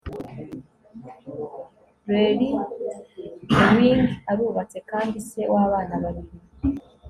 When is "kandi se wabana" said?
4.91-5.95